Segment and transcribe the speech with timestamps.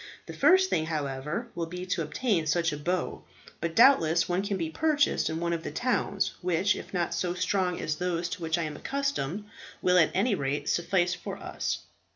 [0.25, 3.23] The first thing, however, will be to obtain such a bow;
[3.59, 7.35] but doubtless one can be purchased in one of the towns, which, if not so
[7.35, 9.45] strong as those to which I was accustomed,
[9.79, 11.81] will at any rate suffice for us."